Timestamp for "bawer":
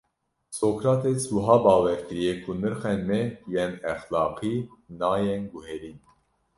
1.65-1.99